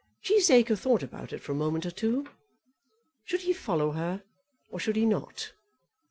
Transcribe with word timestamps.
Cheesacre 0.23 0.75
thought 0.75 1.03
about 1.03 1.31
it 1.31 1.43
for 1.43 1.51
a 1.51 1.55
moment 1.55 1.85
or 1.85 1.91
two. 1.91 2.27
Should 3.23 3.41
he 3.41 3.53
follow 3.53 3.91
her 3.91 4.23
or 4.71 4.79
should 4.79 4.95
he 4.95 5.05
not? 5.05 5.53